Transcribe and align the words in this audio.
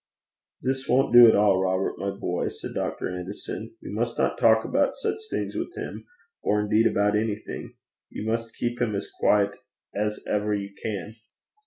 'This 0.63 0.87
won't 0.89 1.13
do 1.13 1.27
at 1.27 1.35
all, 1.35 1.61
Robert, 1.61 1.95
my 1.99 2.09
boy,' 2.09 2.47
said 2.47 2.73
Dr. 2.73 3.07
Anderson. 3.15 3.75
'You 3.81 3.93
must 3.93 4.17
not 4.17 4.35
talk 4.35 4.65
about 4.65 4.95
such 4.95 5.19
things 5.29 5.53
with 5.53 5.75
him, 5.75 6.05
or 6.41 6.59
indeed 6.59 6.87
about 6.87 7.15
anything. 7.15 7.75
You 8.09 8.25
must 8.25 8.55
keep 8.55 8.81
him 8.81 8.95
as 8.95 9.11
quiet 9.19 9.57
as 9.95 10.19
ever 10.27 10.55
you 10.55 10.73
can.' 10.73 11.17